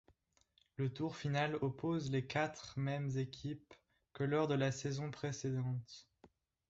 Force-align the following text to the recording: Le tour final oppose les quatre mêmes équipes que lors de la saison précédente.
Le 0.77 0.91
tour 0.91 1.15
final 1.15 1.59
oppose 1.61 2.09
les 2.09 2.25
quatre 2.25 2.73
mêmes 2.79 3.15
équipes 3.19 3.75
que 4.13 4.23
lors 4.23 4.47
de 4.47 4.55
la 4.55 4.71
saison 4.71 5.11
précédente. 5.11 6.09